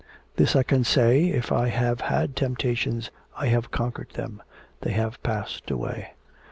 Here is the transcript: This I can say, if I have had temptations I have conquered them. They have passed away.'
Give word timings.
This 0.35 0.55
I 0.55 0.63
can 0.63 0.83
say, 0.83 1.25
if 1.25 1.51
I 1.51 1.67
have 1.67 2.01
had 2.01 2.35
temptations 2.35 3.11
I 3.37 3.45
have 3.49 3.69
conquered 3.69 4.09
them. 4.15 4.41
They 4.81 4.93
have 4.93 5.21
passed 5.21 5.69
away.' 5.69 6.15